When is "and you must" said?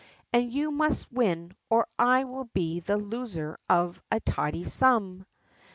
0.33-1.11